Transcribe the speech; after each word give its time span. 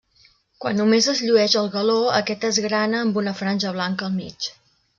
Quan 0.63 0.79
només 0.81 1.09
es 1.13 1.21
llueix 1.25 1.57
el 1.61 1.69
galó, 1.75 1.99
aquest 2.21 2.47
és 2.51 2.61
grana 2.65 3.05
amb 3.07 3.21
una 3.25 3.35
franja 3.43 3.77
blanca 3.79 4.09
al 4.09 4.19
mig. 4.23 4.53